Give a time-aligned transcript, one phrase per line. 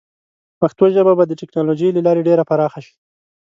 [0.59, 2.95] پښتو ژبه به د ټیکنالوجۍ له لارې ډېره پراخه شي.